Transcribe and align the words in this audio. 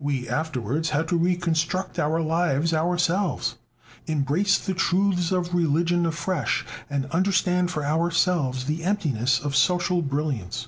"We 0.00 0.28
afterwards 0.28 0.90
had 0.90 1.06
to 1.10 1.16
reconstruct 1.16 1.96
our 2.00 2.20
lives 2.20 2.74
ourselves, 2.74 3.54
embrace 4.08 4.58
the 4.58 4.74
truths 4.74 5.30
of 5.30 5.54
religion 5.54 6.04
afresh, 6.06 6.66
and 6.90 7.06
understand 7.12 7.70
for 7.70 7.84
ourselves 7.86 8.64
the 8.64 8.82
emptiness 8.82 9.38
of 9.38 9.54
social 9.54 10.02
brilliance." 10.02 10.66